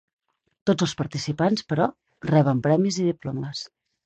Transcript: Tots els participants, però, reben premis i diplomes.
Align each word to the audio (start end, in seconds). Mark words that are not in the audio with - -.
Tots 0.69 0.85
els 0.85 0.95
participants, 1.01 1.65
però, 1.75 1.87
reben 2.31 2.65
premis 2.69 2.99
i 3.05 3.07
diplomes. 3.11 3.63